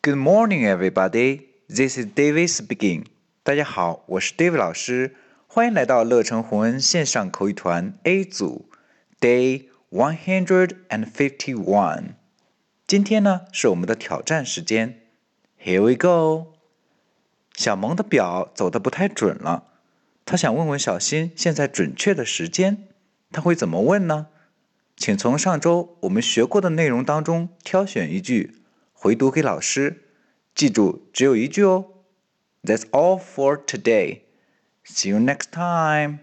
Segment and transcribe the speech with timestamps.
[0.00, 1.48] Good morning, everybody.
[1.68, 3.06] This is David speaking.
[3.42, 5.16] 大家好，我是 David 老师，
[5.48, 8.70] 欢迎来到乐成宏恩线上口语团 A 组
[9.20, 12.14] Day One Hundred and Fifty One。
[12.86, 15.00] 今天呢是我们的挑战时间
[15.60, 16.54] ，Here we go。
[17.56, 19.64] 小萌的表走的不太准了，
[20.24, 22.86] 他想问问小新现在准确的时间，
[23.32, 24.28] 他会怎么问呢？
[24.96, 28.57] 请从上周我们学过的内容当中挑选一句，
[29.00, 30.02] 回读给老师。
[30.56, 31.86] 记住，只有一句哦。
[32.64, 34.22] That's all for today.
[34.84, 36.18] See you next time.